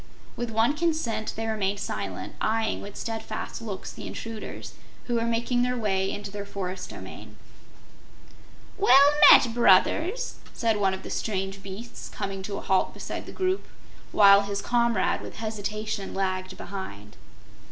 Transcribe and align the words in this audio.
With 0.35 0.49
one 0.49 0.75
consent 0.75 1.31
they 1.35 1.45
remained 1.45 1.79
silent, 1.79 2.33
eyeing 2.41 2.81
with 2.81 2.95
steadfast 2.97 3.61
looks 3.61 3.91
the 3.93 4.07
intruders, 4.07 4.73
who 5.03 5.13
were 5.13 5.25
making 5.27 5.61
their 5.61 5.77
way 5.77 6.09
into 6.11 6.31
their 6.31 6.43
forest 6.43 6.89
domain. 6.89 7.35
"Well 8.79 9.11
met, 9.29 9.53
Brothers!" 9.53 10.37
said 10.53 10.77
one 10.77 10.95
of 10.95 11.03
the 11.03 11.11
strange 11.11 11.61
beasts, 11.61 12.09
coming 12.09 12.41
to 12.41 12.57
a 12.57 12.61
halt 12.61 12.95
beside 12.95 13.27
the 13.27 13.31
group, 13.31 13.67
while 14.11 14.41
his 14.41 14.59
comrade 14.63 15.21
with 15.21 15.35
hesitation 15.35 16.15
lagged 16.15 16.57
behind. 16.57 17.15